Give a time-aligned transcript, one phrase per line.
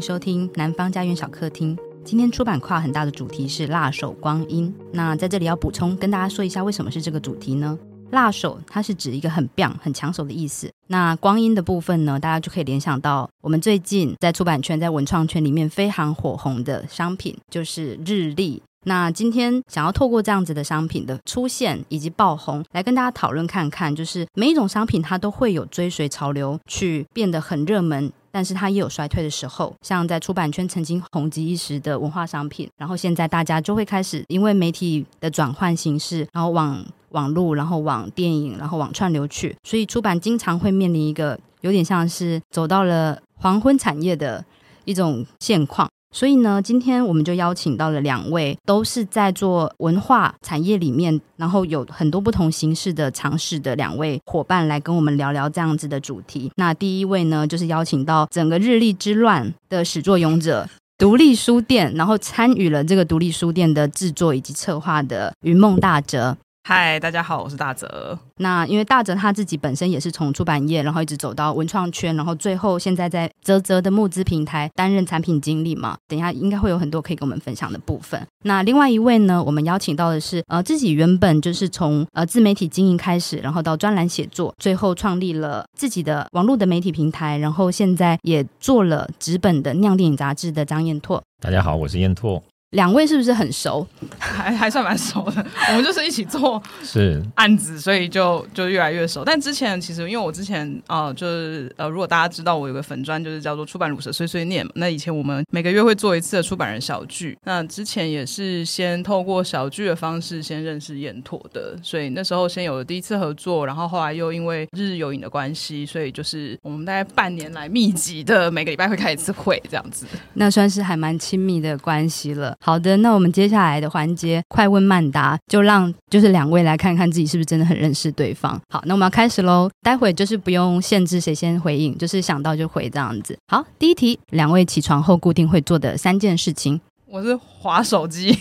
[0.00, 1.76] 收听南方家园小客厅。
[2.04, 4.74] 今天出版跨很大的主题是辣手光阴。
[4.92, 7.78] 那在这里要补充跟大家说一下，为什么是这个主题呢？
[8.10, 10.72] 辣手它是指一个很棒、很抢手的意思。
[10.86, 18.62] 那光阴的部分呢，大家就可以联想到我们最近在出版圈、在文创圈里面非常火红的商品，就是日历。
[18.84, 29.74] 那今天想要透过这样子的商品的出现以及爆红，来跟大家讨论看看，就是每一种商品它都会有追随潮流去变得很热门，但是它也有衰退的时候。
[29.82, 44.44] 像在出版圈曾经红极一时的文化商品，然后现在大家就会开始因为媒体的转换形式，然后往网络，然后往电影，然后往串流去，所以出版经常会面临一个有点像是走到了黄昏产业的
[44.84, 45.88] 一种现况。
[46.10, 56.50] 所以呢，今天我们就邀请到了两位，都是在做文化产业里面，然后有很多不同形式的尝试的两位伙伴，来跟我们聊聊这样子的主题。
[56.56, 66.36] 那第一位呢，就是邀请到整个日历之乱的始作俑者，独立书店，然后参与了这个独立书店的制作以及策划的云梦大哲。
[66.70, 68.18] 嗨，大家好，我是大泽。
[68.36, 75.96] 那因为大泽他自己本身也是从出版业，然后一直走到文创圈，然后最后现在在泽泽的募资平台担任产品经理嘛。
[76.06, 78.20] 等一下应该会有很多可以跟我们分享的部分。
[78.44, 91.22] 那另外一位呢，我们邀请到的是呃自己原本就是从呃自媒体经营开始，然后到专栏写作，最后创立了自己的网络的媒体平台，然后现在也做了纸本的酿电影杂志的张彦拓。
[91.40, 92.42] 大家好，我是彦拓。
[92.72, 93.86] 两位是不是很熟？
[94.18, 95.44] 还还算蛮熟的。
[95.68, 99.24] 我们就是一起做是案子，所以就就越来越熟。
[99.24, 104.72] 但之前其实因为我之前啊、呃，就是呃，如果大家知道我有个粉专，就是叫做出版乳蛇碎碎念嘛。
[104.74, 107.38] 那以前我们每个月会做一次的出版人小聚。
[107.44, 113.64] 那之前也是先透过小聚的方式先认识燕拓的，所以那时候先有了第一次合作。
[113.64, 120.04] 然后后来又因为日日有影的关系，所以就是我们大概半年来密集的每个礼拜会开一次会这样子。
[120.34, 122.54] 那算是还蛮亲密的关系了。
[122.60, 128.60] 好的，那我们接下来的环节快问慢答，就让就是两位来看看自己是不是真的很认识对方。
[128.68, 129.70] 好，那我们要开始喽。
[129.82, 133.38] 待会就是不用限制谁先回应，就是想到就回这样子。
[133.46, 136.80] 好，第一题，两位起床后固定会做的三件事情。
[137.06, 138.38] 我是滑手机、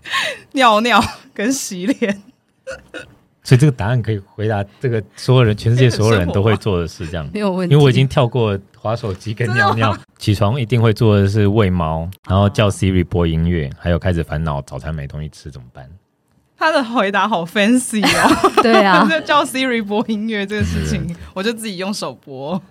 [0.52, 1.02] 尿尿
[1.32, 2.22] 跟洗脸。
[3.50, 7.72] 所以这个答案可以回答这个所有人，全世界所有人都会做的事，这样没有问题。
[7.74, 15.90] 因为我已经跳过滑手机跟尿尿，起床一定会做的是喂猫，然后叫 Siri 播音乐，还有开始烦恼早餐没东西吃怎么办。
[16.56, 22.62] 他的回答好 fancy 哦， 对啊， 叫 Siri 播音乐这个事情，我就自己用手播。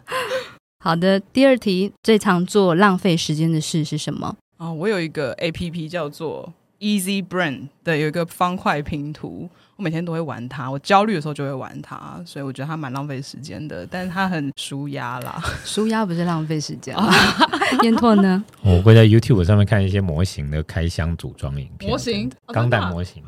[0.81, 4.33] 好的，第二题，最常做浪费时间的事是什么？
[4.55, 9.49] 哦，我有一个 APP 叫做 Easy Brain 的，有一个方块拼图。
[9.79, 15.41] 我每天都会玩它，我焦虑的时候就会玩它，所以我觉得它蛮浪费时间的，但是它很舒压啦。
[15.63, 17.09] 舒压不是浪费时间吗？
[17.81, 18.43] 砚拓呢？
[18.61, 23.23] 我会在 YouTube 上面看一些模型的开箱组装影片，模型钢弹模型，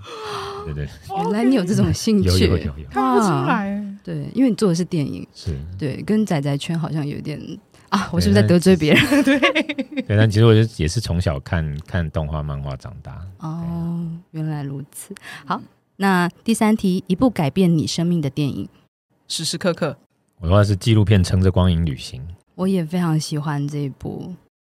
[0.66, 0.90] 对对。
[1.16, 3.82] 原来你有这种兴趣，有有有有，看不出来。
[4.04, 7.40] 对，因为你做的是电影，是对，跟仔仔圈好像有点
[7.88, 9.24] 啊，我是不是在得罪别人？
[9.24, 13.22] 对，对，但其实我就也是从小看看动画漫画长大。
[13.38, 15.62] 哦，原来如此，好。
[16.02, 18.68] 那第三题，一部改变你生命的电影，
[19.28, 19.96] 时时刻刻。
[20.40, 22.20] 我的话是纪录片《乘着光影旅行》，
[22.56, 24.34] 我也非常喜欢这一部。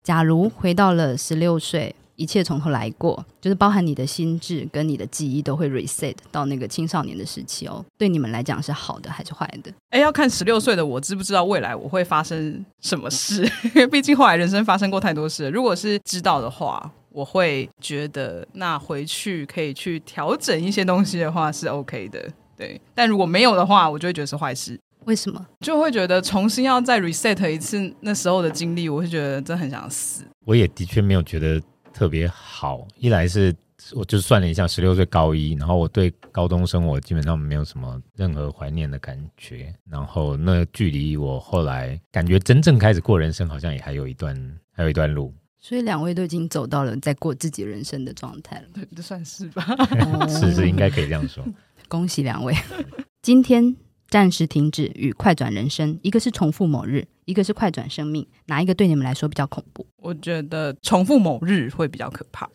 [0.04, 7.86] 假如回到了十六岁，一切从头来过，就是包含你的心智跟你的记忆都会 reset 到那个青少年的时期哦。
[8.00, 9.72] 对你们来讲是好的还是坏的？
[9.92, 15.52] 哎，要看十六岁的我知不知道未来我会发生什么事，因 为毕竟后来人生发生过太多事。
[15.52, 16.92] 如果是知道的话。
[17.12, 22.80] 我会觉得，那回去可以去调整一些东西的话是 OK 的，对。
[22.96, 24.80] 但如果没有的话，我就会觉得是坏事。
[25.06, 25.46] 为什么？
[25.60, 30.24] 就会觉得重新要再 reset 一次那时候的经历，我会觉得真的很想死。
[30.46, 31.62] 我也的确没有觉得
[31.92, 32.88] 特别好。
[32.98, 33.54] 一来是
[33.96, 39.74] 我就算了一下，十六岁高一，然后我对高中生活基本上没有什么任何怀念的感觉。
[39.90, 44.36] 然后那距离我后来感觉真正开始过人生，好像也还有一段，
[44.72, 45.34] 还有一段路。
[45.62, 49.64] 所以两位都已经走到了在过自己人生的状态了，对，这算是吧？
[50.28, 51.46] 是是，应该可以这样说。
[51.88, 52.56] 恭喜两位！
[53.22, 53.76] 今天
[54.10, 59.86] 暂时停止与快转人生，一个是重复某日，一个是快转生命，哪一个对你们来说比较恐怖？
[59.98, 62.50] 我觉得重复某日会比较可怕。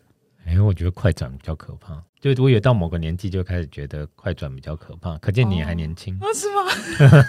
[0.45, 2.03] 哎，我觉得快转比较可怕。
[2.19, 6.17] 就我也到某个年纪就开始觉得快转比较可怕，可见你还年轻。
[6.19, 7.23] 哦，是吗？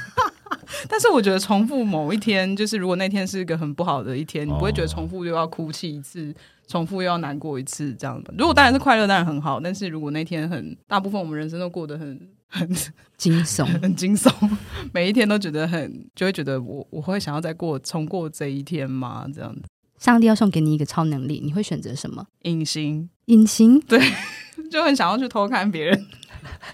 [0.89, 6.35] 但是我觉得重复某一天，就是如果那天是一个很不好的一天，你不会觉得重复又要哭泣一次，
[6.67, 8.33] 重复又要难过一次这样的。
[8.37, 9.61] 如果当然是快乐，当然很好。
[9.61, 12.69] 但是如果那天很大部分我们人生都过得很很
[13.17, 14.33] 惊悚， 很惊悚，
[14.93, 19.27] 每一天都觉得很，就会觉得我我会想要再过重过这一天吗？
[19.35, 19.63] 这样子。
[19.99, 22.25] 上帝要送给你一个超能力，你会选择什么？
[22.43, 23.11] 隐形。
[23.27, 23.81] 隐形？
[23.89, 24.01] 对，
[24.71, 26.07] 就很想要去偷看别人。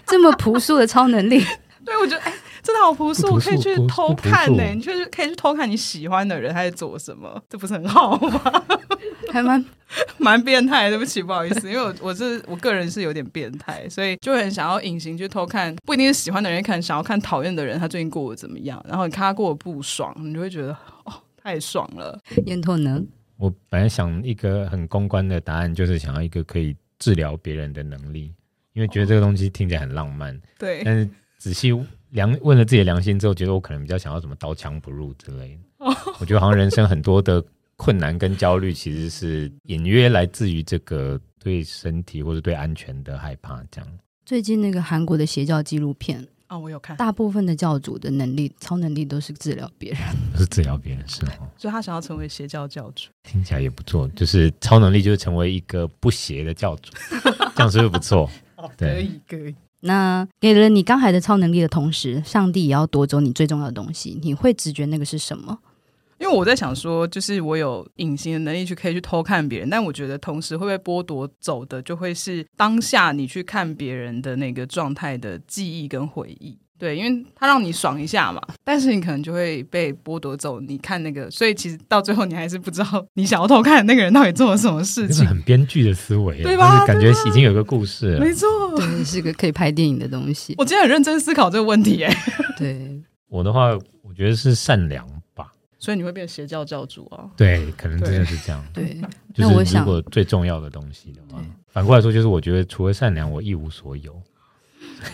[0.05, 1.43] 这么朴素的超能力？
[1.83, 2.31] 对，我觉得哎。
[2.65, 4.73] 真的好朴素，我可以去偷看呢、欸。
[4.73, 8.65] 你就是可以去偷看你喜欢的人他在做什么，这不是很好吗？
[9.31, 9.63] 还蛮
[10.17, 10.89] 蛮变态。
[10.89, 18.83] 对不起，不好意思，因为我我是我个人是有点变态，所以就很想要隐形去偷看，不一定是喜欢的人，可能想要看讨厌的人他最近过得怎么样。
[18.89, 22.19] 然后你看他过得不爽，你就会觉得哦，太爽了。
[22.47, 22.99] 烟头呢？
[23.37, 28.33] 我本来想一个很公关的答案，就是想要一个可以治疗别人的能力，
[28.73, 30.39] 因为觉得这个东西听起来很浪漫。
[30.57, 31.07] 对，但是
[31.37, 31.71] 仔细。
[32.11, 35.59] 良问了自己的良心之后，觉得我可能比较想要什么刀枪不入之类的。
[35.77, 35.95] Oh.
[36.19, 37.43] 我觉得好像人生很多的
[37.75, 43.61] 困难跟焦虑，其实是隐约来自于这个对身体或者对安全的害怕。
[43.69, 43.89] 这样，
[44.25, 46.95] 最近那个韩国的邪教纪录片啊，oh, 我有看。
[46.97, 50.01] 大部分的教主的能力、超能力都是治疗别人，
[50.33, 51.31] 都是治疗别人是吗？
[51.57, 54.07] 所以他想要成为邪教教主， 听起来也不错。
[54.15, 56.91] 就是超能力就是成为一个不邪的教主，
[57.55, 59.55] 这样是不是不错？Oh, 对，可以可以。
[59.85, 64.19] 那给了你刚才的超能力的同时，上帝也要夺走你最重要的东西。
[64.21, 65.57] 你会直觉那个是什么？
[66.17, 76.57] 因为我在想说，就是我有隐形的能力去可以去偷看别人，但我觉得同时会被剥夺走的，就会是当下你去看别人的那个状态的记忆跟回忆。
[76.77, 80.59] 对，因为他让你爽一下嘛，但是你可能就会被剥夺走。
[80.59, 85.25] 你看那个，所以其实到最后你还是不知道你想要偷看的那个人到底做了什么事情。
[85.25, 86.85] 很编剧的思维，对吧？
[86.85, 90.53] 感觉已经有个故事了，没错，对，是个可以拍电影的东西。
[90.57, 92.13] 我今天很认真思考这个问题，哎，
[92.59, 93.69] 对 我的话，
[94.01, 95.51] 我觉得是善良吧。
[95.79, 97.29] 所以你会变邪教教主啊？
[97.37, 98.61] 对，可能真的是这样。
[98.73, 98.99] 对，
[99.33, 104.13] 就是如果最重要的东西的话，反过来说，就是我觉得除了善良，我一无所有。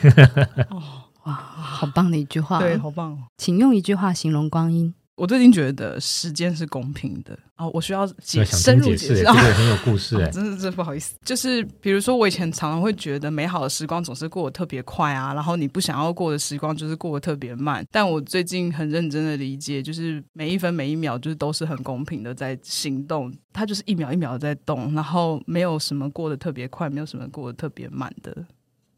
[0.71, 1.03] 哦。
[1.25, 2.59] 哇，好棒的一句话！
[2.59, 3.11] 对，好棒。
[3.13, 4.93] 哦请用一句话形容光阴。
[5.15, 11.15] 我最近觉得时间是公平的哦，我需要解想深入解释，这个很有故事哎， 真是真不好意思。
[11.23, 17.85] 就是比如说，我以前常常会觉得美好的时光总是过得特别快啊，然后你不想要过的时光就是过得特别慢。
[17.91, 28.35] 但我最近很认真的理解，就是每一分每一秒就是都是很公平的在行动，它就是一秒一秒的在动，然后没有什么过得特别快，没有什么过得特别慢的。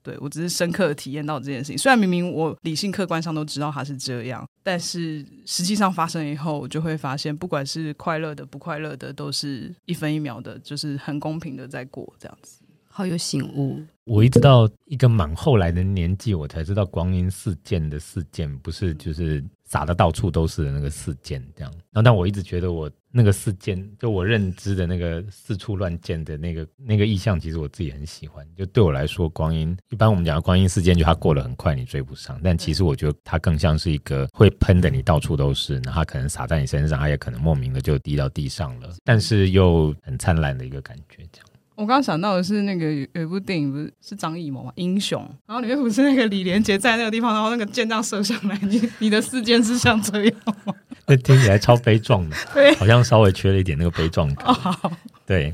[0.04, 12.60] 对，我只是深刻的体验到这件事情，虽然明明我理性客观上都知道它是这样，但是实际上发生以后，我就会发现，不管是快乐的、不快乐的，都是一分一秒的，就是很公平的在过这样子。
[12.96, 13.82] 好有醒悟。
[14.04, 21.74] 我一直到一个蛮后来的年纪，我才知道“光阴似箭”的“似箭”不是就是撒的到处都是的那个“似箭”这样。
[21.90, 28.44] 然后，但我一直觉得我那个“四箭”，就我认知的那个四处乱溅的那个那个意象，其实我自己很喜欢。
[28.58, 32.40] 就对我来说，光阴一般我们讲的“光阴似箭”，就它过得很快，你追不上。
[32.44, 35.76] 但其实我觉得它更像是一个会喷的，你到处都是。
[35.84, 41.48] 然后它可能洒在你身上，它也可能莫名的就滴到地上了，但是又很灿烂的一个感觉，这样。
[41.76, 44.72] 我刚刚想到的是那个有一部电影，不是是张艺谋嘛？
[44.76, 50.74] 英雄，然后里面不是那个李连杰在那个地方，然后那个箭这样射上来，你你的四箭是像这样吗？
[51.06, 54.48] 那听起来超悲壮的， 对，好像稍微缺了一点那个悲壮感。
[54.48, 54.92] 哦、
[55.26, 55.54] 对。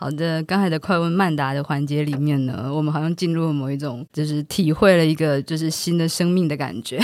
[0.00, 7.00] 好的，刚才的快问慢答的环节里面呢，我们好像进入了某一种，就是体会了一个就是新的生命的感觉。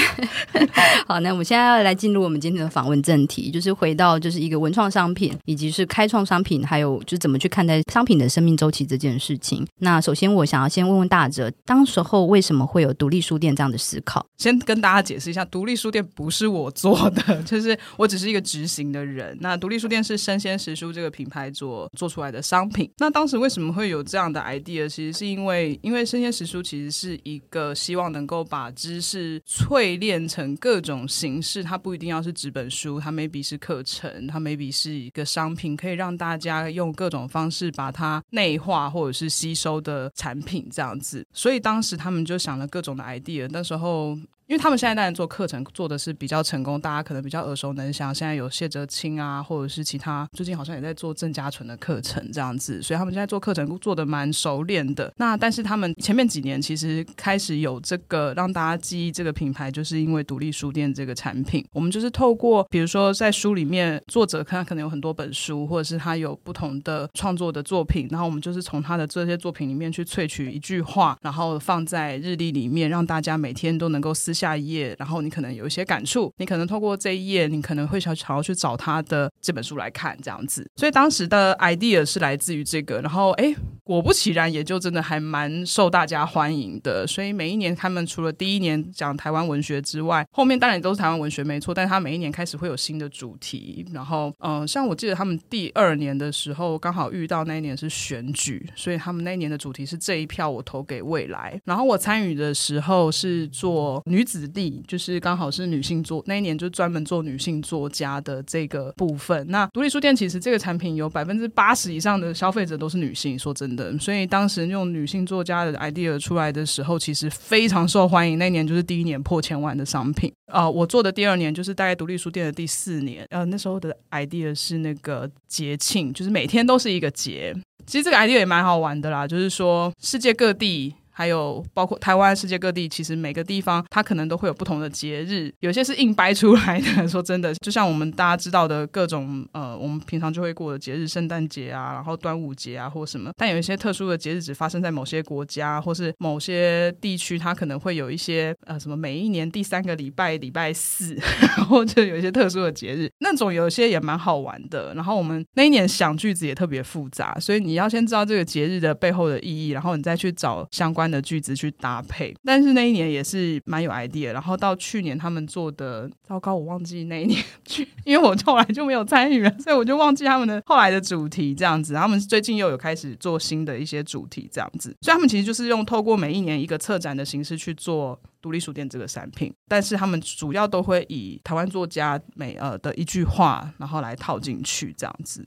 [1.09, 9.67] 好，那我们现在要来进入我们今天的访问正题，就是回到就是一个文创商品，以及是开创商品，还有就怎么去看待商品的生命周期这件事情。
[9.81, 14.25] 那首先，我想要先问问大哲，当时候为什么会有独立书店这样的思考？
[14.39, 19.37] 先跟大家解释一下，独立书店不是我做的，就是我只是一个执行的人。
[19.41, 22.84] 那独立书店是生鲜时书这个品牌做做出来的商品。
[22.99, 24.89] 那当时为什么会有这样的 idea？
[24.89, 41.27] 其实是因为，因为生鲜时书其实是一个希望能够把知识淬炼成各种形式，它不一定要是纸本书，它 maybe 是课程，它 maybe 是一个商品，可以让大家用各种方式把它内化或者是吸收的产品这样子。
[41.33, 44.19] 所以当时他们就想了各种的 idea，那时候。
[44.47, 48.15] 因为他们现在当然做课程做的是比较成功，大家可能比较耳熟能详。
[48.15, 55.11] 现在有谢哲青啊，或者是其他，最近好像也在做郑家纯的课程这样子，所以他们现在做课程做的蛮熟练的。
[55.17, 61.65] 那但是他们前面几年其实开始有这个让大家记忆这个品牌，就是因为独立书店这个产品。
[61.73, 74.34] 我们就是透过比如说在书里面，作者他可能有很多本书，或者是他有不同的创作的作品，然后我们就是从他的这些作品里面去萃取一句话，然后放在日历里面，让大家每天都能够思。
[74.35, 80.69] 下一页，然后你可能有一些感触，你可能透过这一页，你可能会想想要去找他的这本书来看这样子。
[80.77, 87.07] 所以当时的 idea 是来自于这个，然后哎，果不其然，也就真的还蛮受大家欢迎的。
[87.07, 93.87] 所以每一年他们除了第一年讲台湾文学之外，后面当然都是台湾文学没错，但他每一年开始会有新的主题。
[93.93, 101.61] 然后嗯、像我记得他们第二年的时候，刚好遇到那一年是选举，所以他们那一年的主题是这一票我投给未来。
[101.65, 109.47] 然后我参与的时候是做女子力，就是刚好是女性作那一年就专门做女性作家的这个部分。
[109.49, 118.39] 那独立书店其实这个产品有百分之八十以上的消费者都是女性，说真的，的所以当时用女性作家的 idea 出来的时候，其实非常受欢迎。
[118.39, 120.71] 那年就是第一年破千万的商品啊、呃！
[120.71, 127.55] 我做的第二年就是大概独立书店的第四年，呃，那时候的 idea 是那个节庆，就是每天都是一个节。
[127.87, 130.95] 其实这个 idea 也蛮好玩的啦，就是说世界各地。
[131.15, 137.09] 还有包括台湾、世界各地，其实每个地方它可能都会有不同的节日，有些是硬掰出来的。
[137.09, 143.31] 说真的，就像我们大家知道的各种呃，我们平常就会过的节日，圣诞节啊，然后端午节啊，或什么。
[143.37, 154.93] 但有一些特殊的节日只发生在某些国家或是某些地区，它可能会有一些呃什么每一年第三个礼拜礼拜四， 然后就有一些特殊的节日，那种有些也蛮好玩的。
[154.95, 164.33] 然后我们那一年想句子也特别复杂，所以你要先知道这个节日的背后的意义，然后你再去找相关的句子去搭配，但是那一年也是蛮有 idea。
[164.33, 171.95] 然后到去年他们做的，糟糕，我忘记那一年去， 因为我后来就没有参与了，所以我就忘记他们的后来的主题这样子。
[171.95, 185.47] 他们最近又有开始做新的一些主题这样子，所以他们其实就是用透过每一年一个策展的形式去做独立书店这个产品，但是他们主要都会以台湾作家每呃的一句话，然后来套进去这样子。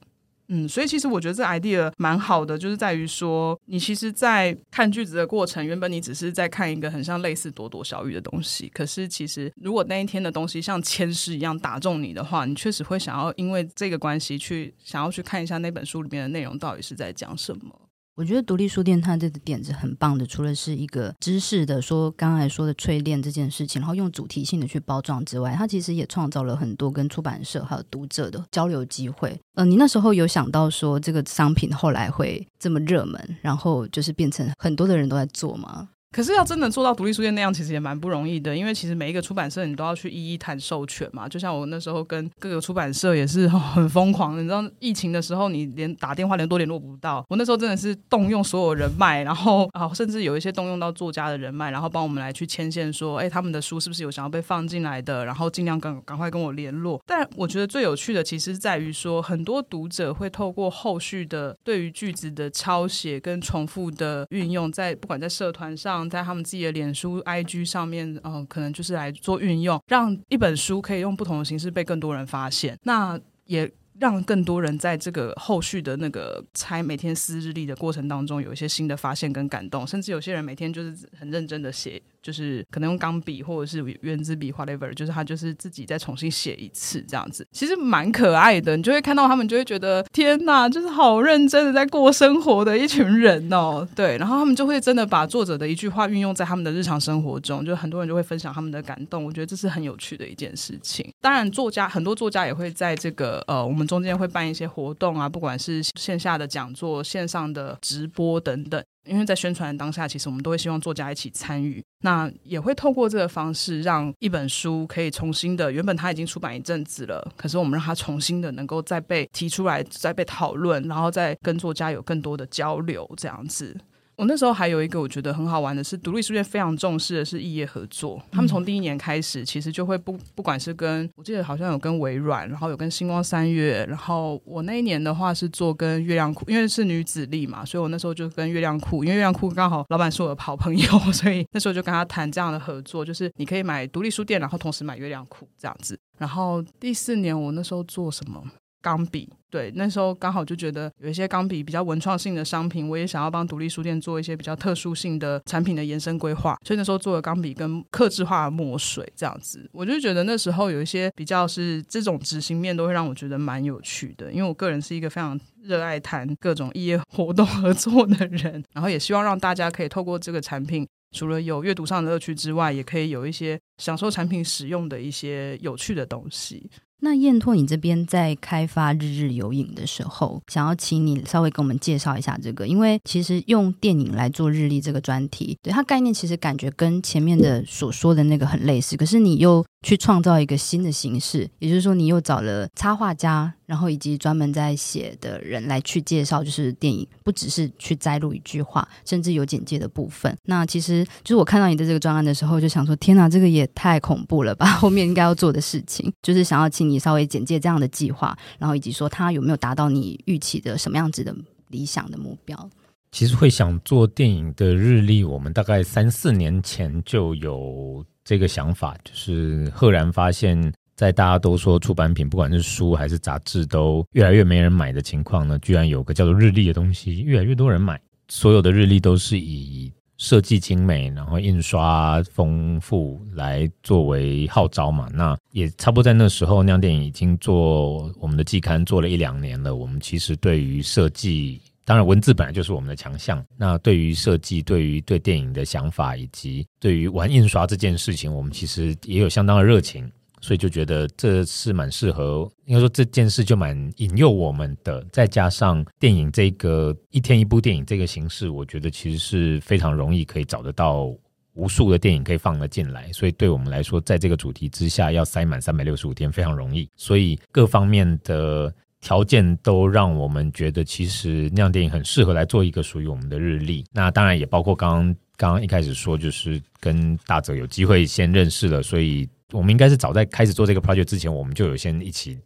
[0.50, 17.87] 嗯，所以其实我觉得这 idea 蛮好的，就是在于说，你其实，在看句子的过程，原本你只是在看一个很像类似朵朵小雨的东西，可是其实如果那一天的东西像签诗一样打中你的话，你确实会想要因为这个关系去想要去看一下那本书里面的内容到底是在讲什么。
[18.18, 29.40] 我觉得独立书店它这个点子很棒的，除了是一个知识的说，刚才说的淬炼这件事情，然后用主题性的去包装之外，它其实也创造了很多跟出版社还有读者的交流机会。
[29.54, 35.90] 嗯，你那时候有想到说这个商品后来会这么热门，然后就是变成很多的人都在做吗？
[36.12, 41.28] 可是要真的做到独立书店那样，其实也蛮不容易的，因为其实每一个出版社你都要去一一谈授权嘛。
[41.28, 47.26] 就像我那时候跟各个出版社也是很疯狂的，你知道疫情的时候，你连打电话连都联络不到。
[47.30, 55.26] 我那时候真的是动用所有人脉，然后 啊，甚至有一些动用到作家的人脉，然后帮我们来去牵线，说，哎，他们的书是不是有想要被放进来的？
[55.26, 57.02] 然后尽量赶赶快跟我联络。
[57.06, 65.98] 但我觉得最有趣的，其实在于说，很多读者会透过后续的对于句子的抄写跟重复的运用，在不管在社团上。
[66.10, 72.78] 在他们自己的脸书、IG 上面，嗯、可能就是来做运用，让一本书可以用不同的形式被更多人发现。
[72.84, 79.88] 那也让更多人在这个后续的那个拆每天撕日历的过程当中，有一些新的发现跟感动。
[79.88, 82.02] 甚至有些人每天就是很认真的写。
[82.28, 88.76] 就是可能用钢笔或者是原子笔，whatever，就是他就是自己再重新写一次这样子，其实蛮可爱的。
[88.76, 93.88] 你就会看到他们，就会觉得天哪，就是好认真的在过生活的一群人哦。
[93.96, 99.24] 对，然后他们就会真的把作者的一句话运用在他们的日常生活中，就很多人就会分享他们的感动。
[99.24, 101.10] 我觉得这是很有趣的一件事情。
[101.22, 108.84] 当然，作家很多作家也会在这个呃，我们中间会办一些活动啊，不管是线下的讲座、线上的直播等等。
[109.08, 123.76] 因为在宣传当下，其实我们都会希望作家一起参与，那也会透过这个方式，让一本书可以重新的，原本它已经出版一阵子了，可是我们让它重新的能够再被提出来，再被讨论，然后再跟作家有更多的交流，这样子。
[124.18, 128.20] 我那时候还有一个我觉得很好玩的是，独立书店非常重视的是异业合作。
[128.32, 145.96] 他们从第一年开始，其实就会不不管是跟我记得好像有跟微软，然后有跟星光三月，然后我那一年的话是做跟月亮裤，因为是女子力嘛，所以我那时候就跟月亮库，因为月亮库刚好老板是我的好朋友， 所以那时候就跟他谈这样的合作，就是你可以买独立书店，然后同时买月亮库这样子。
[146.18, 148.44] 然后第四年我那时候做什么？
[148.88, 176.70] 钢笔，对，那时候刚好就觉得有一些钢笔比较文创性的商品，我也想要帮独立书店做一些比较特殊性的产品的延伸规划，所以那时候做了钢笔跟刻制化墨水这样子，我就觉得那时候有一些比较是这种执行面都会让我觉得蛮有趣的，因为我个人是一个非常热爱谈各种异业活动合作的人，然后也希望让大家可以透过这个产品，除了有阅读上的乐趣之外，也可以有一些享受产品使用的一些有趣的东西。
[177.00, 200.36] 那燕拓，你这边在开发日日有影的时候，想要请你稍微给我们介绍一下这个，因为其实用电影来做日历这个专题，对它概念其实感觉跟前面的所说的那个很类似，可是你又去创造一个新的形式，也就是说，你又找了插画家，然后以及专门在写的人来去介绍，就是电影不只是去摘录一句话，甚至有简介的部分。
[200.46, 204.66] 那其实就是我看到你的这个专案的时候，就想说，天哪，这个也太恐怖了吧！
[204.66, 206.88] 后面应该要做的事情， 就是想要请。
[206.88, 211.36] 你稍微简介这样的计划，然后以及说他有没有达到你预期的什么样子的
[211.68, 212.70] 理想的目标？
[213.12, 220.62] 其实会想做电影的日历，我们大概三四年前就有这个想法，就是赫然发现，
[220.98, 227.98] 在大家都说出版品，不管是书还是杂志，都越来越没人买的情况呢，居然有个叫做日历的东西，越来越多人买。
[228.28, 239.74] 所有的日历都是以设计精美，然后印刷丰富来作为号召嘛，那也差不多在那时候，酿电影已经做我们的季刊做了一两年了。
[239.74, 243.42] 我们其实对于设计，当然文字本来就是我们的强项。
[243.56, 250.12] 那对于设计，对于对电影的想法，以及对于玩印刷这件事情，我们其实也有相当的热情。
[250.40, 255.04] 所以就觉得这是蛮适合，应该说这件事就蛮引诱我们的。
[255.12, 261.12] 再加上电影这个一天一部电影这个形式，我觉得其实是非常容易可以找得到
[261.54, 263.12] 无数的电影可以放得进来。
[263.12, 266.88] 所以对我们来说，在这个主题之下要塞满三百六十五天非常容易。
[266.96, 273.86] 所以各方面的条件都让我们觉得，其实那样电影很适合来做一个属于我们的日历。
[273.92, 279.28] 那当然也包括刚刚刚刚一开始说，就是跟大泽有机会先认识了，所以。
[279.54, 282.38] 我们应该是早在开始做这个 project 之前，我们就有先一起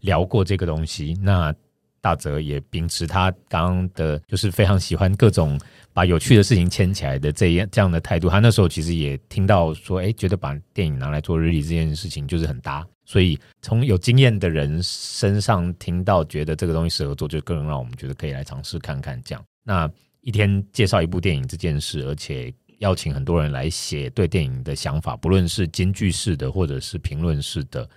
[0.00, 1.14] 聊过这个东西。
[1.20, 1.54] 那
[2.00, 5.60] 大泽也秉持他刚刚的，就是非常喜欢各种
[5.96, 8.28] 把有趣的事情牵起来的这样这样的态度。
[8.28, 12.86] 他那时候其实也听到说，哎，觉得把电影拿来做日历这件事情就是很搭。
[13.06, 19.18] 所以从有经验的人身上听到，觉得这个东西适合做，就更让我们觉得可以来尝试看看。
[19.24, 22.52] 这样，那一天介绍一部电影这件事，而且。
[22.80, 27.88] 邀请很多人来写对电影的想法，不论是金句式的或者是评论式的，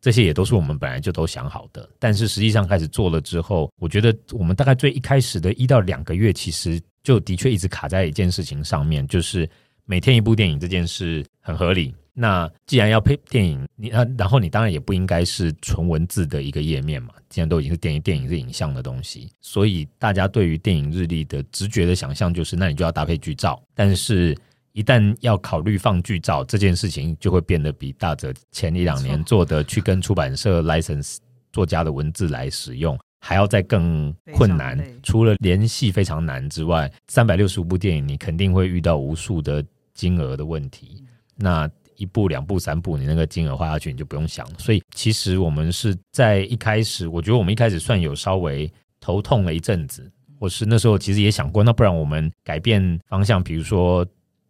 [0.00, 1.90] 这些也都是我们本来就都想好的。
[1.98, 9.48] 但是实际上开始做了之后，我觉得我们大概最一开始的一到两个月，其实就的确一直卡在一件事情上面，就是
[9.84, 11.94] 每天一部电影这件事很合理。
[12.14, 17.14] 那既然要配电影，你啊，然后你当然也不应该是纯文字的一个页面嘛。
[17.30, 23.58] 既然都已经是电影，电影是影像的东西，所以大家对于电影日历的直觉的想象就是，那你就要搭配剧照。
[23.74, 24.36] 但是，
[24.72, 31.16] 一旦要考虑放剧照这件事情，就会变得比大泽前一两年做的去跟出版社 license
[31.50, 34.76] 作家的文字来使用，还要再更困难。
[35.04, 41.04] 除了联系非常难之外，三百六十五部电影，你肯定会遇到无数的金额的问题。
[41.36, 44.54] 那一部、两部、三部，你那个金额花下去，你就不用想了。
[44.58, 54.04] 所以，其实我们是在一开始，我觉得我们一开始算有稍微头痛了一阵子，我是那时候其实也想过，那不然我们改变方向，比如说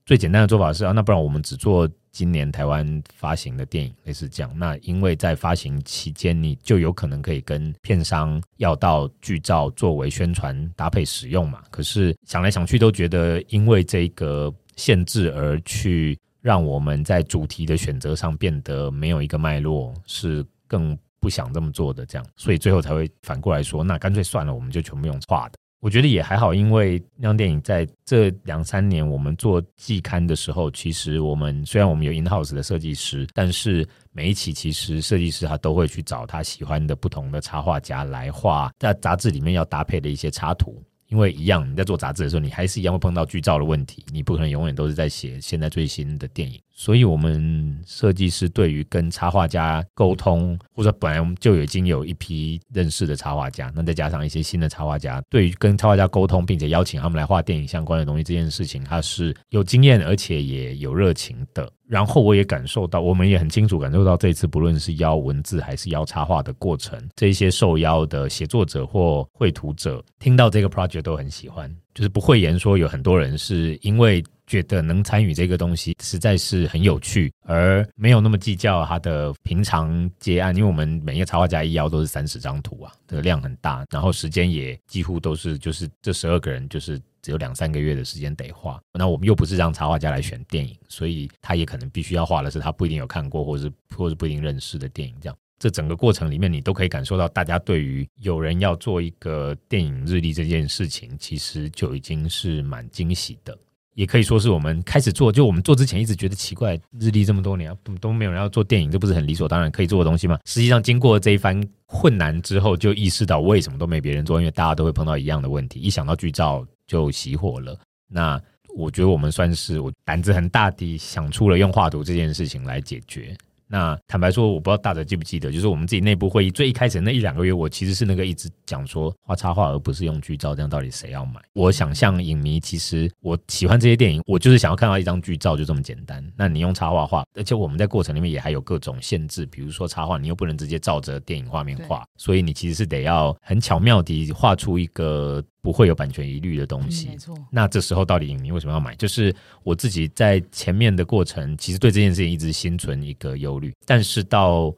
[0.06, 4.52] 最简单的做法是啊，那不然我们只做今年台湾发行的电影，类似这样。
[4.56, 11.62] 那因为在发行期间，你就有可能可以跟片商要到剧照作为宣传搭配使用嘛。
[11.70, 16.16] 可是想来想去都觉得，因为这个限制而去。
[16.42, 22.04] 让我们在主题的选择上变得没有一个脉络，是更不想这么做的。
[22.04, 25.54] 这样，所以最后才会反过来说，那干脆算了，我们就全部用画的。
[25.82, 40.80] 我觉得也还好，因为那张电影在这两三年，我们做季刊的时候，其实我们虽然我们有 in house 的设计师，但是每一期其实设计师他都会去找他喜欢的不同的插画家来画，在杂志里面要搭配的一些插图。
[41.08, 46.58] 因为一样，你在做杂志的时候，你还是一样会碰到剧照的问题，你不可能永远都是在写现在最新的电影。
[46.82, 61.70] 所以，我们设计师对于跟插画家沟通，或者本来我们就已经有一批认识的插画家，那再加上一些新的插画家，对于跟插画家沟通，并且邀请他们来画电影相关的东西这件事情，他是有经验而且也有热情的。
[61.86, 74.22] 然后，我也感受到，我们也很清楚感受到，这一次不论是邀文字还是邀插画的过程，这些受邀的写作者或绘图者听到这个 project 都很喜欢，就是不讳言说有很多人是因为。
[74.44, 103.56] 觉得能参与这个东西实在是很有趣，而没有那么计较他的平常接案，因为我们每一个插画家一邀都是三十张图啊，这个量很大，然后时间也几乎都是就是这十二个人就是只有两三个月的时间得画，那我们又不是让插画家来选电影，所以他也可能必须要画的是他不一定有看过或是或者不一定认识的电影，这样这整个过程里面你都可以感受到大家对于有人要做一个电影日历这件事情，其实就已经是蛮惊喜的。
[103.94, 110.36] 也可以说是我们开始做，就我们做之前一直觉得奇怪，日历这么多年都没有人要做电影，这不是很理所当然可以做的东西吗？
[110.46, 117.78] 实际上，经过这一番困难之后，就意识到为什么都没别人做，因为大家都会碰到一样的问题，一想到剧照就熄火了。
[118.08, 118.42] 那
[118.74, 123.36] 我觉得我们算是我胆子很大的想出了用画图这件事情来解决。
[123.72, 131.40] 那坦白说，我不知道大家记不记得，就是我们自己内部会议最一开始那一两个月，我其实是那个一直讲说画插画而不是用剧照，这样到底谁要买？
[131.54, 136.22] 我想象影迷其实我喜欢这些电影，我就是想要看到一张剧照，就这么简单。
[136.36, 145.42] 那你用插画画，而且我们在过程里面也还有各种限制，比如说插画你又不能直接照着电影画面画，所以你其实是得要很巧妙地画出一个。
[145.62, 147.38] 不会有版权疑虑的东西，嗯，没错。
[147.50, 148.96] 那这时候到底影迷为什么要买？
[148.96, 153.72] 就是我自己在前面的过程，其实对这件事情一直心存一个忧虑。
[153.86, 154.74] 但是到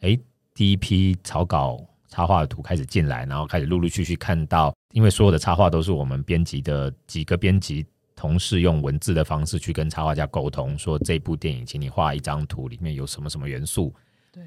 [0.00, 0.18] 诶
[0.54, 13.90] 第一批草稿插画的图开始进来，然后开始陆陆续续看到，因为所有的插画都是我们编辑的几个编辑同事用文字的方式去跟插画家沟通，说这部电影，请你画一张图，里面有什么什么元素。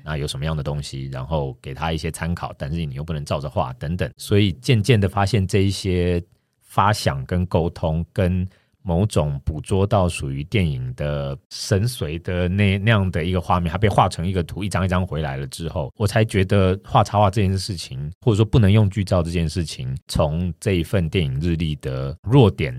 [0.04, 6.23] 那有什么样的东西，然后给他一些参考，但是你又不能照着画等等，所以渐渐的发现这一些
[6.62, 8.47] 发想跟沟通，跟
[8.82, 22.73] 某种捕捉到属于电影的神髓的那那样的一个画面，它被画成一个图，一张一张回来了之后，我才觉得画插画这件事情，或者说不能用剧照这件事情，从这一份电影日历的弱点。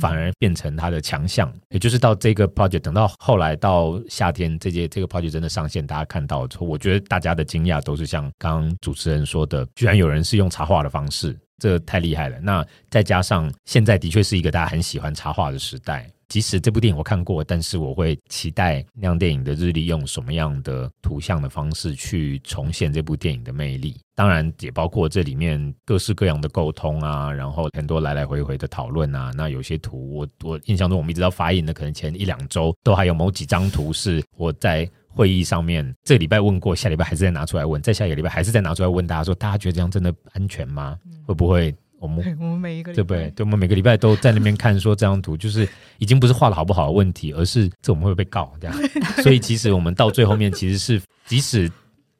[0.00, 12.38] 反而变成他的强项，也就是到这个 project，等到后来到夏天这届这个 project 真的上线，大家看到之后，我觉得大家的惊讶都是像刚主持人说的，居然有人是用插画的方式，这太厉害了。
[12.40, 16.10] 那再加上现在的确是一个大家很喜欢插画的时代。
[16.28, 23.96] 即使这部电影我看过，但是我会期待那样电影的日历用什么样的图像的方式去重现这部电影的魅力。
[24.14, 29.30] 当然，也包括这里面各式各样的沟通啊，然后很多来来回回的讨论啊。
[29.36, 40.98] 那有些图，我我印象中我们一直到发印的可能前一两周都还有某几张图是我在会议上面这个礼拜问过，下礼拜还是再拿出来问，再下一个礼拜还是再拿出来问大家说，大家觉得这样真的安全吗？
[41.24, 41.74] 会不会？
[41.98, 43.30] 我们我们每一个对不对？
[43.30, 48.76] 对，我们每个礼拜都在那边 看，说这张图就是已经不是画的好不好的问题，而是这我们会不会被告这样。
[49.22, 51.70] 所以其实我们到最后面其实是，即使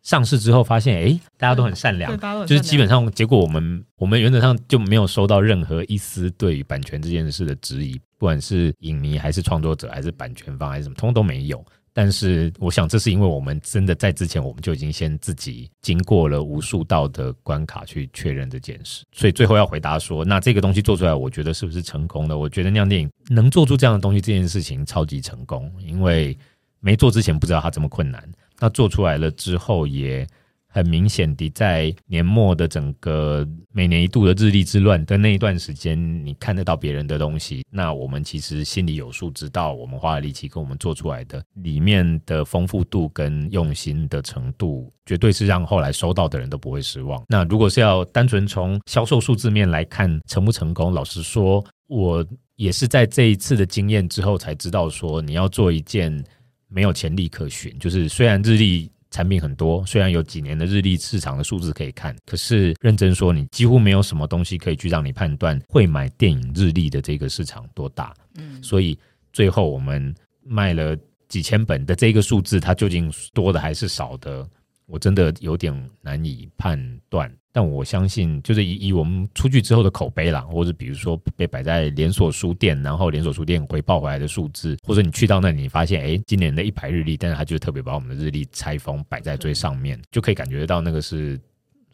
[0.02, 11.64] 上市之后发现，哎，大家都很善良，就是基本上结果我们我们原则上就没有收到任何一丝对于版权这件事的质疑，不管是影迷还是创作者还是版权方还是什么，通通都没有。
[11.98, 19.02] 但是，我想这是因为我们真的在之前，我们就已经先自己经过了无数道的关卡去确认这件事。
[19.12, 22.36] 所以最后要回答说，那这个东西做出来，我觉得是不是成功的？
[22.36, 26.36] 我觉得酿电影能做出这样的东西，这件事情超级成功，因为
[26.80, 28.22] 没做之前不知道它这么困难，
[28.60, 30.26] 那做出来了之后也。
[30.76, 47.24] 很明显的，在年末的整个每年一度的日历之乱的那一段时间，你看得到别人的东西，那我们其实心里有数，知道我们花的力气跟我们做出来的里面的丰富度跟用心的程度，绝对是让后来收到的人都不会失望。
[47.26, 52.22] 那如果是要单纯从销售数字面来看成不成功，老实说，我
[52.56, 56.22] 也是在这一次的经验之后才知道，说你要做一件
[56.68, 58.90] 没有潜力可循，就是虽然日历。
[59.16, 68.14] 产品很多，虽然有几年的日历市场的数字可以看，可是认真说，你几乎没有什么东西可以去让你判断会买电影日历的这个市场多大。
[68.36, 68.98] 嗯，所以
[69.32, 70.94] 最后我们卖了
[71.28, 74.46] 几千本的这个数字，它究竟多的还是少的？
[74.84, 91.40] 我真的有点难以判断，但我相信，就是以以我们出去之后的口碑啦，或者比如说被摆在连锁书店，然后连锁书店回报回来的数字，或者你去到那里，你发现，哎，今年的一排日历，但是他就特别把我们的日历拆封摆在最上面，就可以感觉得到那个是。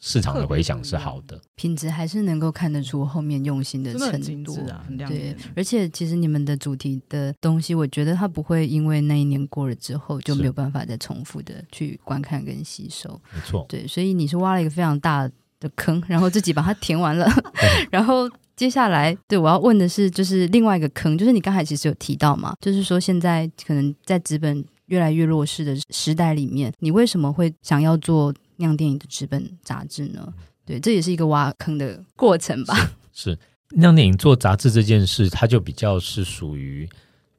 [0.05, 15.31] 市场的回响是好的，品质还是能够看得出后面用心的程度啊，对，而且其实你们的主题的东西，我觉得它不会因为那一年过了之后就没有办法再重复的去观看跟吸收，没错，对，所以你是挖了一个非常大
[15.63, 17.27] 的坑，然后自己把它填完了
[17.91, 28.35] 然后接下来对我要问的是，就是另外一个坑，就是你刚才其实有提到嘛，就是说现在可能在资本越来越弱势的时代里面，你为什么会想要做？
[28.57, 30.33] 酿电影的纸本杂志呢？
[30.65, 32.77] 对，这也是一个挖坑的过程吧。
[33.13, 33.37] 是
[33.71, 36.89] 酿电影做杂志这件事，它就比较是属于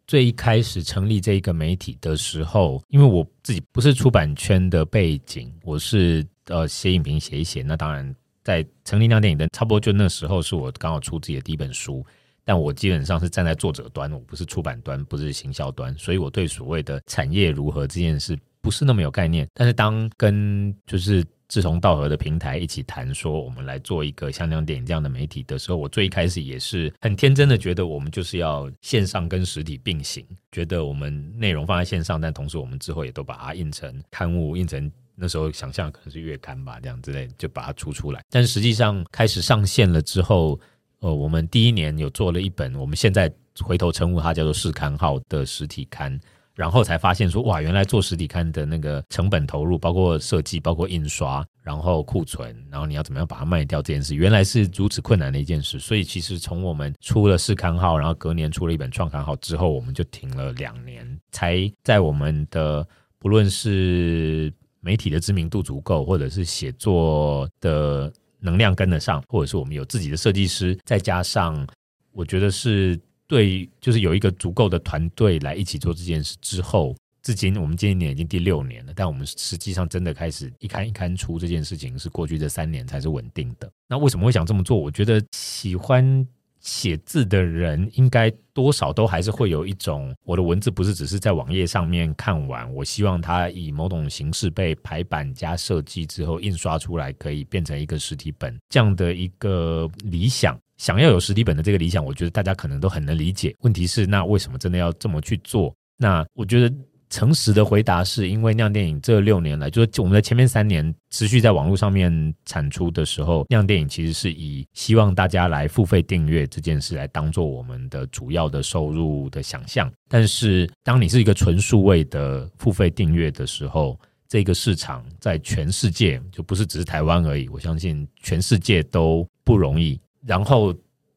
[0.05, 7.61] 最一开始成立这一个媒体的时候，因为我自己不是出版圈的背景，我是呃写影评写一写。
[7.61, 12.05] 那当然，在成立亮电影的差不多就那时候，是我刚好出自己的第一本书，
[12.43, 18.37] 但我基本上是站在作者端，我不是出版端，不是行销端，所以我对所谓的产业如何这件事。
[18.61, 38.21] 不是那么有概念，但是当跟就是志同道合的平台一起谈，说我们来做一个像亮电影这样的媒体的时候，我最一开始也是很天真的觉得我们就是要线上跟实体并行，觉得我们内容放在线上，但同时我们之后也都把它印成刊物，印成那时候想象可能是月刊吧，这样之类就把它出出来。
[38.29, 40.59] 但实际上开始上线了之后，
[40.99, 46.19] 呃，我们第一年有做了一本，我们现在回头称呼它叫做试刊号的实体刊。
[46.55, 55.79] 然后才发现说，哇，原来做实体刊的那个成本投入，包括设计，包括印刷，然后库存，然后你要怎么样把它卖掉这件事，原来是如此困难的一件事。
[55.79, 71.67] 所以其实从我们出了试刊号，然后隔年出了一本创刊号之后，我们就停了两年，才在我们的不论是媒体的知名度足够，或者是写作的能量跟得上，或者是我们有自己的设计师，再加上
[72.11, 72.99] 我觉得是。
[73.25, 83.71] 对，就是有一个足够的团队来一起做这件事之后，至今我们今年已经第六年了，但我们实际上真的开始一刊一刊出这件事情，是过去这三年才是稳定的。
[83.87, 84.77] 那为什么会想这么做？
[84.77, 86.27] 我觉得喜欢
[86.63, 100.57] 写字的人，应该多少都还是会有一种，我的文字不是只是在网页上面看完，我希望它以某种形式被排版加设计之后印刷出来，可以变成一个实体本这样的一个理想。
[100.77, 103.55] 想要有实体本的这个理想，我觉得大家可能都很能理解。
[103.59, 105.73] 问题是，那为什么真的要这么去做？
[105.97, 106.75] 那我觉得
[107.13, 119.93] 诚实的回答是因为酿电影这六年来，就是我们在前面三年持续在网络上面产出的时候，酿电影其实是以希望大家来付费订阅这件事来当做我们的主要的收入的想象。
[120.09, 130.01] 但是，当你是一个纯数位的付费订阅的时候，这个市场在全世界就不是只是台湾而已，我相信全世界都不容易。
[130.25, 130.73] 然后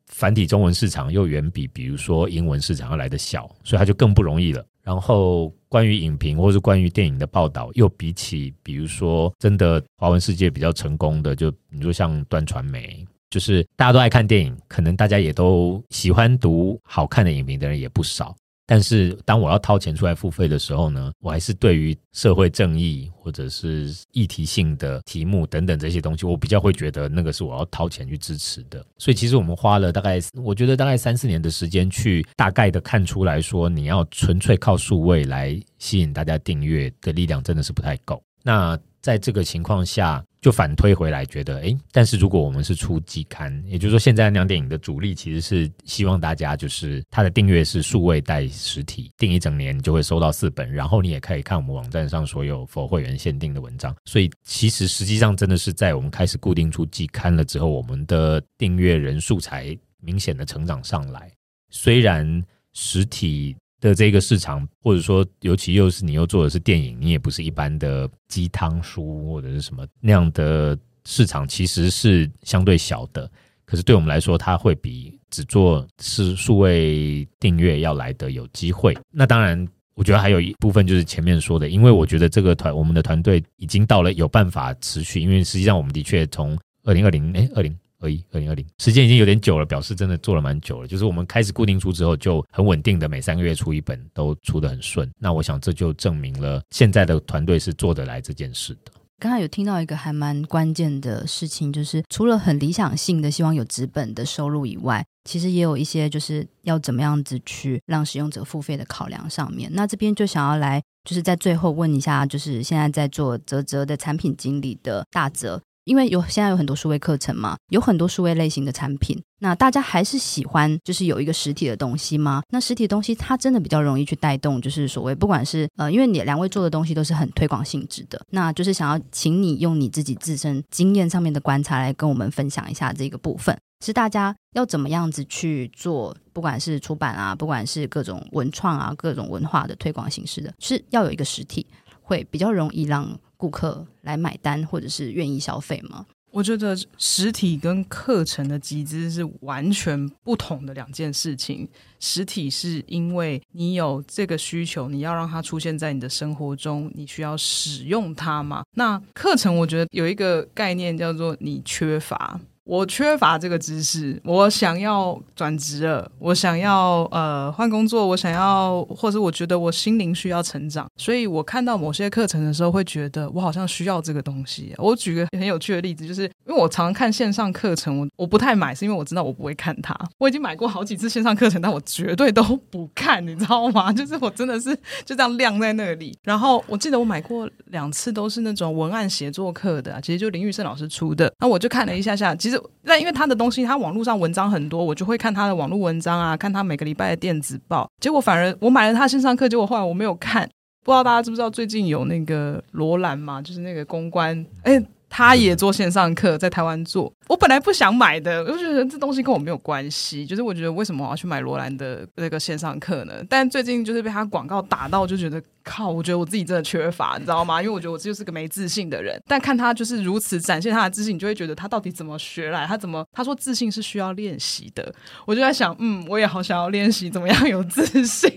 [0.09, 4.63] 繁体中文市场又远比比如说英文市场要来得小，所以它就更不容易了。
[4.87, 18.33] 然后关于影评或是关于电影的报道，又比起比如说真的华文世界比较成功的，就你说像端传媒，就是大家都爱看电影，可能大家也都喜欢读好看的影评的人也不少。
[18.67, 28.85] 但是当我要掏钱出来付费的时候呢，我还是对于社会正义或者是议题性的题目等等这些东西，我比较会觉得那个是我要掏钱去支持的。
[28.99, 38.21] 所以其实我们花了大概，我觉得大概三四年的时间去大概的看出来说，你要纯粹靠数位来吸引大家订阅的力量真的是不太够。
[38.43, 53.93] 那在这个情况下，就反推回来，觉得诶，但是如果我们是出季刊，也就是说，现在酿电影的主力其实是希望大家就是它的订阅是数位带实体，订一整年你就会收到四本，然后你也可以看我们网站上所有否会员限定的文章。
[54.05, 61.29] 所以其实实际上真的是在我们开始固定出季刊了之后，我们的订阅人数才明显的成长上来。
[61.71, 62.41] 虽然
[62.73, 63.57] 实体。
[63.81, 73.31] 的这个市场，或者说，尤其又是你又做的是电影，你也不是一般的鸡汤书或者是什么那样的市场，其实是相对小的。
[73.65, 78.97] 可是对我们来说，它会比只做是数位订阅要来的有机会。
[79.11, 87.77] 那当然，我觉得还有一部分就是前面说的，因为我觉得这个团，我们的团队已经到了有办法持续，因为实际上我们的确从二零二零哎二零。
[88.01, 90.89] 二一二零二零，时间已经有点久了，表示真的做了蛮久了。
[90.89, 95.11] 就是我们开始固定出之后，就很稳定的每三个月出一本，都出得很顺。
[95.19, 98.93] 那我想这就证明了现在的团队是做得来这件事的。
[99.19, 109.71] 刚才有听到一个还蛮关键的事情，就是除了很理想性的希望有资本的收入以外，其实也有一些就是要怎么样子去让使用者付费的考量上面。
[109.73, 115.63] 那这边就想要来，就是在最后问一下，就是现在在做泽泽的产品经理的大泽。
[115.87, 122.43] 因为有现在有很多数位课程嘛，有很多数位类型的产品，那大家还是喜欢就是有一个实体的东西吗？
[122.51, 141.65] 那实体东西它真的比较容易去带动，就是所谓不管是呃，因为你两位做的东西都是很推广性质的，那就是想要请你用你自己自身经验上面的观察来跟我们分享一下这个部分，是大家要怎么样子去做，不管是出版啊，不管是各种文创啊，各种文化的推广形式的，是要有一个实体，
[142.03, 143.17] 会比较容易让。
[143.37, 146.07] 顾客来买单，或者是愿意消费吗？
[146.33, 151.67] 我觉得实体跟课程的集资是完全不同的两件事情。
[151.99, 158.63] 实体是因为你有这个需求，你要让它出现在你的生活中，你需要使用它嘛。
[158.75, 162.39] 那课程我觉得有一个概念叫做你缺乏。
[162.67, 174.75] 我缺乏这个知识，我想要转职了，我想要呃换工作，我想要，或者我觉得我心灵需要成长，所以我看到某些课程的时候，会觉得我好像需要这个东西。
[174.79, 179.97] 我举个很有趣的例子，就是因为我常看线上课程，我我不太买，是因为我知道我不会看它。
[180.19, 183.93] 我已经买过好几次线上课程，但我绝对都不看，你知道吗？
[183.95, 184.75] 就是我真的是
[185.05, 186.19] 就这样晾在那里。
[186.25, 191.33] 然后我记得我买过两次，都是那种文案写作课的，其实就林玉胜老师出的。
[191.39, 192.56] 那我就看了一下下，其实。
[192.83, 197.89] 那因为他的东西，他网络上文章很多，我就会看他的网络文章啊，看他每个礼拜的电子报。
[198.01, 200.49] 结果反而我买了他线上课，结果后来我没有看。
[200.85, 207.13] 不知道大家知不知道最近有那个罗兰嘛，就是那个公关，哎，他也做线上课，在台湾做。
[207.27, 210.25] 我本来不想买的，我就觉得这东西跟我没有关系。
[210.25, 213.15] 就是我觉得为什么我要去买罗兰的那个线上课呢？
[213.29, 215.43] 但最近就是被他广告打到，就觉得。
[215.67, 217.61] 靠，我觉得我自己真的缺乏，你知道吗？
[217.61, 219.21] 因为我觉得我就是个没自信的人。
[219.27, 222.65] 但看他就是如此展现他的自信，你就会觉得他到底怎么学来？
[222.65, 223.05] 他怎么？
[223.13, 224.95] 他说自信是需要练习的。
[225.27, 228.31] 我就在想，嗯，我也好想要练习怎么样有自信。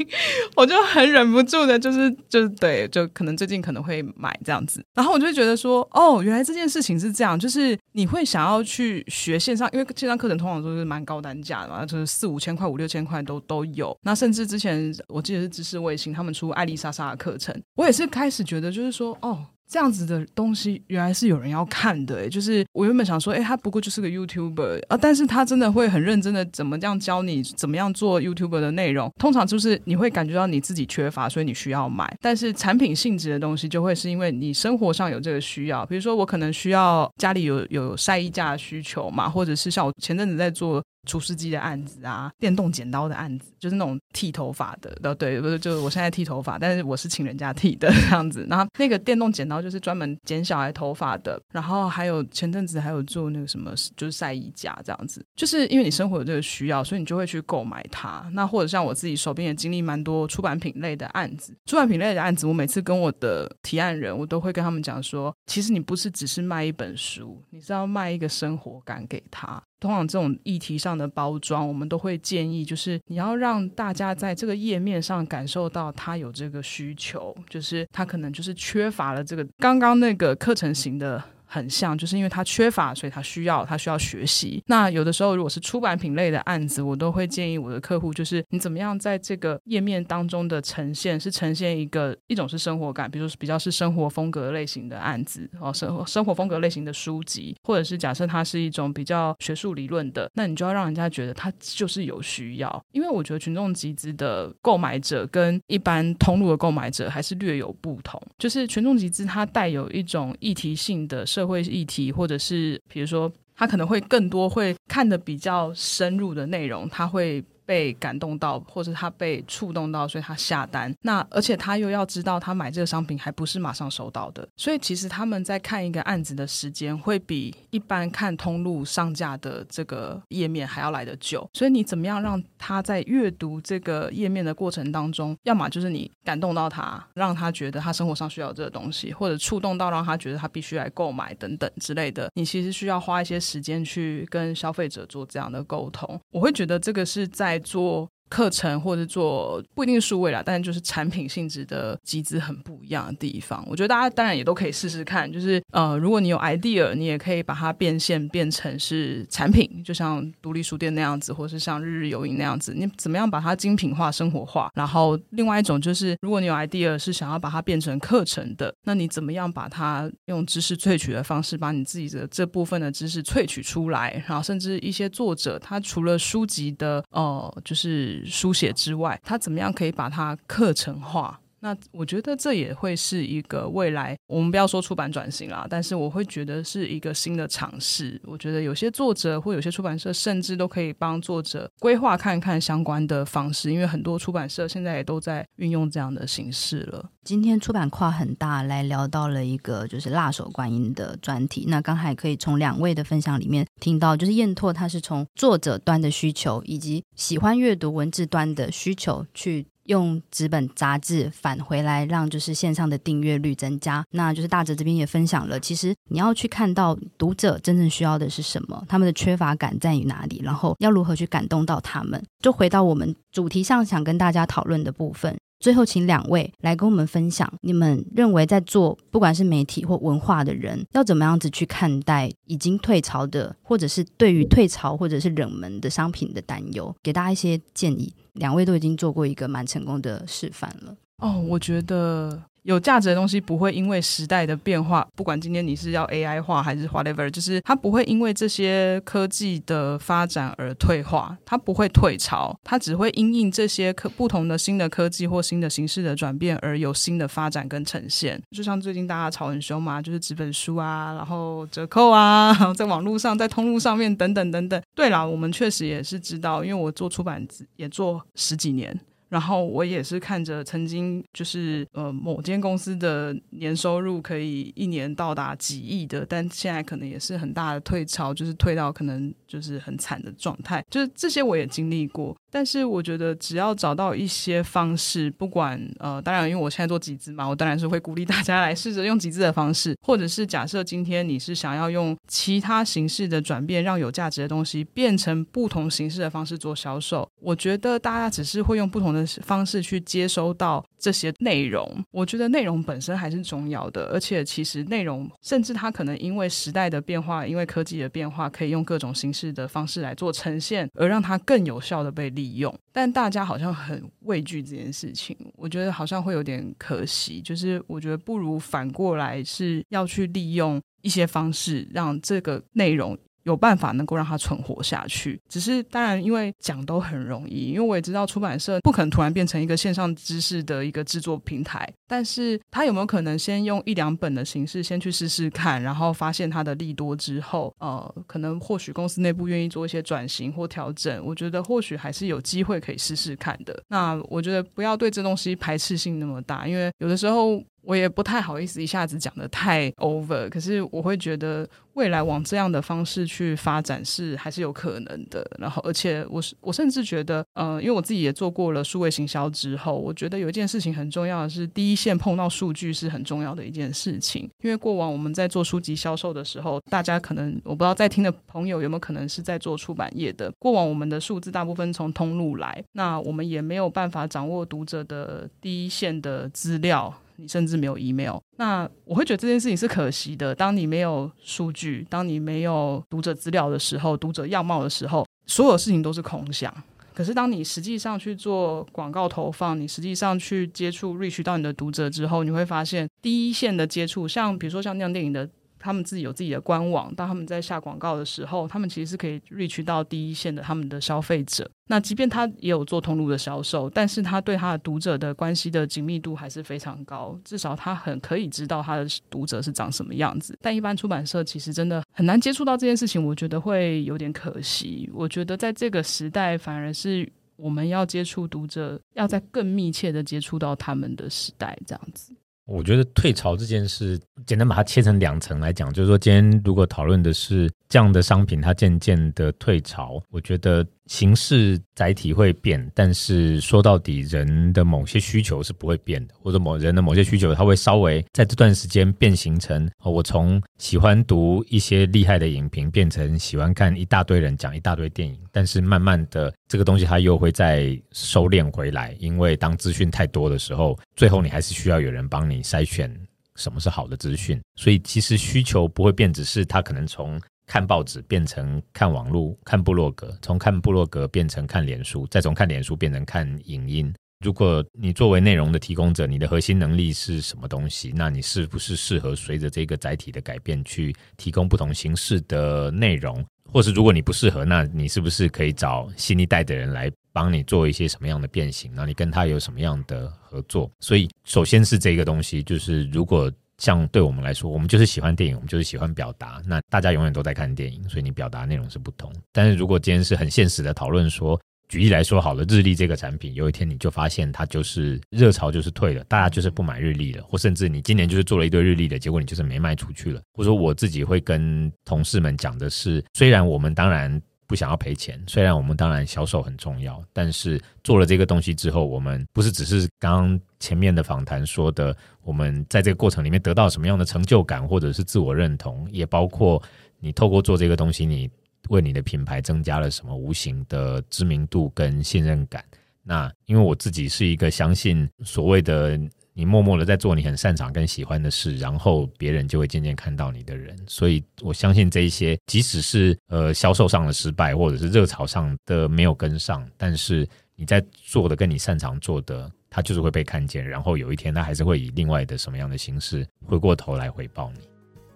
[0.55, 4.83] 我就很忍不住的，就是就是对，就可能最近可能会买这样子。
[4.95, 13.95] 然后我就会觉得说，哦，原来这件事情是这样，就是你会想要去学线上，因为线上课程通常都是蛮高单价的嘛，就是四五千块、五六千块都都有。
[14.01, 19.45] 那甚至之前我记得是知识卫星他们出艾丽莎莎的课程，我也是开始觉得，就是说，哦。
[19.71, 40.83] 这样子的东西原来是有人要看的，就是我原本想说，诶，他不过就是个 YouTuber 啊，但是他真的会很认真的怎么样教你怎么样做 YouTuber 的内容，通常就是你会感觉到你自己缺乏，所以你需要买，但是产品性质的东西就会是因为你生活上有这个需要，比如说我可能需要家里有有晒衣架的需求嘛，或者是像我前阵子在做。
[41.07, 48.45] 除湿机的案子啊，电动剪刀的案子，就是那种剃头发的，对，不是，就是我现在剃头发，但是我是请人家剃的这样子。
[48.49, 51.41] 然后那个电动剪刀就是专门剪小孩头发的。
[51.51, 55.25] 然后还有前阵子还有做那个什么，就是晒衣架这样子。
[55.35, 58.29] 就是因为你生活有这个需要，所以你就会去购买它。
[58.33, 69.61] 那或者像我自己手边也经历蛮多出版品类的案子，出版品类的案子，我每次跟我的提案人，我都会跟他们讲说，其实你不是只是卖一本书，你是要卖一个生活感给他。
[69.79, 81.23] 通常这种议题上的包装，我们都会建议，就是你要让大家在这个页面上感受到他有这个需求，就是他可能就是缺乏了这个刚刚那个课程型的。
[81.51, 84.63] 很像，就是因为他缺乏，所以他需要，他需要学习。
[84.67, 102.85] 那有的时候，如果是出版品类的案子，我都会建议我的客户，就是你怎么样在这个页面当中的呈现，是呈现一个一种是生活感，比如说比较是生活风格类型的案子哦，生活生活风格类型的书籍，或者是假设它是一种比较学术理论的，那你就要让人家觉得它就是有需要。
[102.91, 111.25] 因为我觉得群众集资的购买者跟一般通路的购买者还是略有不同，就是群众集资它带有一种议题性的。
[111.39, 117.41] 社会议题，或者是比如说，他可能会更多会看的比较深入的内容，他会。
[117.69, 120.91] 被感动到，或者他被触动到，所以他下单。
[121.03, 124.47] 那而且他又要知道，他买这个商品还不是马上收到的。
[124.57, 131.47] 所以其实他们在看一个案子的时间，会比一般看通路上架的这个页面还要来得久。
[131.53, 142.31] 所以你怎么样让他在阅读这个页面的过程当中，要么就是你感动到他，让他觉得他生活上需要这个东西，或者触动到让他觉得他必须来购买等等之类的。
[142.33, 146.19] 你其实需要花一些时间去跟消费者做这样的沟通。
[146.31, 147.58] 我会觉得这个是在。
[147.59, 153.65] 做课程或者做不一定数位啦，但就是产品性质的集资很不一样的地方。
[153.67, 162.73] 我觉得大家当然也都可以试试看，就是呃，如果你有 idea，你也可以把它变现变成是产品，就像独立书店那样子，或是像日日有影那样子。
[162.75, 164.69] 你怎么样把它精品化、生活化？
[164.75, 174.23] 然后另外一种就是，如果你有 idea 是想要把它变成课程的，那你怎么样把它用知识萃取的方式，把你自己的这部分的知识萃取出来？
[174.27, 181.39] 然后甚至一些作者，他除了书籍的呃，就是书写之外，他怎么样可以把它课程化？
[181.61, 188.19] 那我觉得这也会是一个未来，我们不要说出版转型啦，但是我会觉得是一个新的尝试。
[188.25, 197.09] 我觉得有些作者或有些出版社，甚至都可以帮作者规划看看相关的方式，因为很多出版社现在也都在运用这样的形式了。
[197.23, 201.65] 今天出版跨很大，来聊到了一个就是辣手观音的专题。
[201.67, 209.67] 那刚才可以从两位的分享里面听到，就是燕拓他是从作者端的需求，以及喜欢阅读文字端的需求去。
[209.89, 214.03] 用纸本杂志返回来，让就是线上的订阅率增加。
[214.11, 222.23] 那就是大哲这边也分享了，其实你要去看到读者真正需要的是什么，他们的缺乏感在于哪里，然后要如何去感动到他们。
[222.39, 238.13] 就回到我们主题上想跟大家讨论的部分，最后，请两位来跟我们分享，你们认为在做不管是媒体或文化的人，要怎么样子去看待已经退潮的，或者是对于退潮或者是冷门的商品的担忧，给大家一些建议。
[238.33, 240.95] 两位都已经做过一个蛮成功的示范了。
[241.17, 242.41] 哦，我觉得。
[242.63, 258.41] 有价值的东西不会因为时代的变化，不管今天你是要 AI 化还是 whatever，就是它不会因为这些科技的发展而退化，它不会退潮，它只会因应这些科不同的新的科技或新的形式的转变而有新的发展跟呈现。
[258.51, 264.81] 就像最近大家吵很凶嘛，就是纸本书啊，然后折扣啊，在网络上、在通路上面等等等等。
[264.93, 267.45] 对啦，我们确实也是知道，因为我做出版
[267.75, 268.99] 也做十几年。
[269.29, 282.35] 然后我也是看着曾经就是呃某间公司的年收入可以一年到达几亿的，但现在可能也是很大的退潮，就是退到可能就是很惨的状态，就是这些我也经历过。
[282.51, 297.29] 但是我觉得，只要找到一些方式，不管呃，当然，因为我现在做集资嘛，我当然是会鼓励大家来试着用集资的方式，或者是假设今天你是想要用其他形式的转变，让有价值的东西变成不同形式的方式做销售。
[297.41, 302.03] 我觉得大家只是会用不同的方式去接收到这些内容。
[302.11, 317.41] 我觉得内容本身还是重要的，而且其实内容甚至它可能因为时代的变化，因为科技的变化，可以用各种形式的方式来做呈现，而让它更有效的被利用，但大家好像很畏惧这件事情，我觉得好像会有点可惜。
[317.41, 323.17] 就是我觉得不如反过来是要去利用一些方式，让这个内容。
[323.43, 343.81] 有办法能够让它存活下去，只是当然，因为讲都很容易，因为我也知道出版社不可能突然变成一个线上知识的一个制作平台，但是他有没有可能先用一两本的形式先去试试看，然后发现它的利多之后，呃，可能或许公司内部愿意做一些转型或调整，我觉得或许还是有机会可以试试看的。
[343.87, 347.63] 那我觉得不要对这东西排斥性那么大，因为有的时候。
[347.89, 355.43] 我也不太好意思一下子讲得太 over，可是我会觉得未来往这样的方式去发展是还是有可能的。
[355.57, 364.47] 然后，而且我是我甚至觉得，呃，因为我自己也做过了数位行销之后，我觉得有一件事情很重要的是，第一线碰到数据是很重要的一件事情。
[364.61, 370.51] 因为过往我们在做书籍销售的时候，大家可能我不知道在听的朋友有没有可能是在做出版业的。
[370.59, 377.11] 过往我们的数字大部分从通路来，那我们也没有办法掌握读者的第一线的资料。
[377.39, 380.53] 你甚至没有 email，那我会觉得这件事情是可惜的。
[380.53, 386.73] 当你没有数据，当你没有读者资料的时候，读者样貌的时候，所有事情都是空想。
[387.13, 395.49] 可是当你实际上去做广告投放，你实际上去接触 reach 到你的读者之后，你会发现第一线的接触，像比如说像那样电影的。
[395.79, 401.69] 他们自己有自己的官网，当他们在下广告的时候，他们其实是可以 reach 到第一线的他们的消费者。
[401.87, 410.55] 那即便他也有做通路的销售，但是他对他的读者的关系的紧密度还是非常高，至少他很可以知道他的读者是长什么样子。
[410.61, 415.09] 但一般出版社其实真的很难接触到这件事情，我觉得会有点可惜。
[415.13, 422.33] 我觉得在这个时代，反而是我们要接触读者，要在更密切的接触到他们的时代，这样子。
[422.69, 430.85] 我觉得退潮这件事，简单把它切成两层来讲，就是说，今天如果讨论的是这样的商品，它渐渐的退潮，我觉得。
[431.09, 453.11] 形式载体会变，但是说到底，人的某些需求是不会变的，或者某人的某些需求，它会稍微在这段时间变形成，我从喜欢读一些厉害的影评，变成喜欢看一大堆人讲一大堆电影，但是慢慢的，这个东西它又会再收敛回来，因为当资讯太多的时候，最后你还是需要有人帮你筛选
[453.55, 457.41] 什么是好的资讯，所以其实需求不会变，只是它可能从。
[457.69, 464.11] 看报纸变成看网络、看部落格，从看部落格变成看脸书，再从看脸书变成看影音。
[464.43, 468.11] 如果你作为内容的提供者，你的核心能力是什么东西？
[468.15, 473.45] 那你是不是适合随着这个载体的改变去提供不同形式的内容？
[473.71, 478.91] 或是如果你不适合，那你是不是可以找新一代的人来帮你做一些什么样的变形？
[478.95, 480.89] 那你跟他有什么样的合作？
[481.01, 483.51] 所以，首先是这个东西，就是如果。
[483.79, 486.61] 像对我们来说，我们就是喜欢电影，我们就是喜欢表达。
[486.67, 489.33] 那大家永远都在看电影，所以你表达内容是不同。
[489.51, 500.41] 但是如果今天是很现实的讨论说，举例来说好了，日历这个产品，有一天你就发现它就是热潮就是退了，大家就是不买日历了，或甚至你今年就是做了一堆日历的结果，你就是没卖出去了。
[500.53, 504.39] 或者说我自己会跟同事们讲的是，虽然我们当然。
[504.69, 516.79] 不想要赔钱，虽然我们当然销售很重要，但是做了这个东西之后，我们不是只是刚刚前面的访谈说的，我们在这个过程里面得到什么样的成就感或者是自我认同，也包括
[517.19, 518.47] 你透过做这个东西，你
[518.89, 522.85] 为你的品牌增加了什么无形的知名度跟信任感。
[523.23, 526.19] 那因为我自己是一个相信所谓的
[526.53, 544.79] 你默默的在做你很擅长跟喜欢的事，然后别人就会渐渐看到你的人，所以我相信这一些，即使是呃销售上的失败，或者是热潮上的没有跟上，但是你在做的跟你擅长做的，他就是会被看见，然后有一天他还是会以另外的什么样的形式回过头来回报你。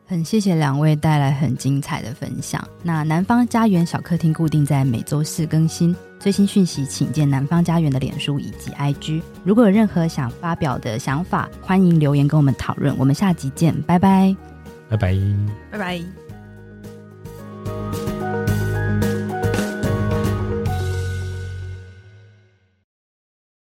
[0.06, 2.62] 很谢谢两位带来很精彩的分享。
[2.84, 12.98] 那南方家园小客厅固定在每周四更新，最新讯息请见南方家园的脸书以及 ig 如果有任何想发表的想法欢迎留言跟我们讨论。
[12.98, 14.34] 我们下集见拜拜。
[14.90, 15.14] 拜拜。
[15.70, 16.02] 拜拜。